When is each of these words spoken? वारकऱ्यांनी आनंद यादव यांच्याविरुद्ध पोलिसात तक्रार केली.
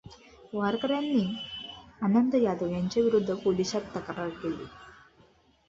वारकऱ्यांनी 0.53 1.21
आनंद 2.01 2.35
यादव 2.35 2.69
यांच्याविरुद्ध 2.69 3.33
पोलिसात 3.35 3.95
तक्रार 3.95 4.29
केली. 4.41 4.65